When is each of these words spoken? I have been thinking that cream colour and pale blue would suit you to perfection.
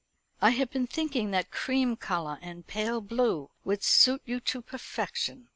I 0.41 0.49
have 0.49 0.71
been 0.71 0.87
thinking 0.87 1.29
that 1.29 1.51
cream 1.51 1.95
colour 1.95 2.39
and 2.41 2.65
pale 2.65 3.01
blue 3.01 3.51
would 3.63 3.83
suit 3.83 4.23
you 4.25 4.39
to 4.39 4.63
perfection. 4.63 5.49